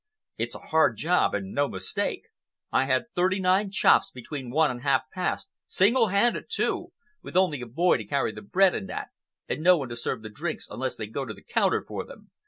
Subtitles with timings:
[0.39, 2.23] It's a hard job, and no mistake.
[2.71, 7.61] I had thirty nine chops between one and half past, single handed, too, with only
[7.61, 9.09] a boy to carry the bread and that,
[9.47, 12.31] and no one to serve the drinks unless they go to the counter for them.